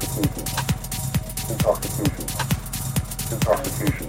intoxication, 0.00 0.46
intoxication, 1.50 2.26
intoxication, 3.30 4.08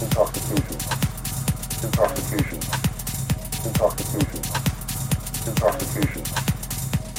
intoxication, 0.00 0.78
intoxication, 1.84 2.60
intoxication, 3.66 4.42
intoxication, 5.58 6.24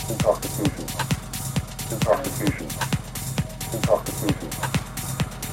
intoxication, 0.10 0.66
intoxication, 0.70 0.88
intoxication, 1.92 2.68
intoxication, 3.74 4.50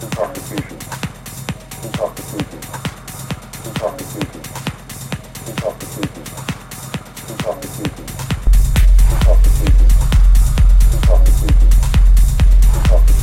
intoxication, 0.07 0.79
intoxication, 1.85 2.41
intoxication, 3.77 4.33
intoxication, 5.77 6.17
intoxication, 9.09 9.89
intoxication. 10.93 11.76
Thank 12.89 13.11
you. 13.11 13.17